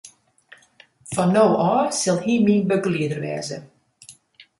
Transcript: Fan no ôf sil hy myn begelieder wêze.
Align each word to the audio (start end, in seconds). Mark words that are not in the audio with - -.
Fan 1.15 1.33
no 1.35 1.43
ôf 1.65 1.89
sil 1.99 2.17
hy 2.23 2.35
myn 2.45 2.65
begelieder 2.71 3.21
wêze. 3.23 3.57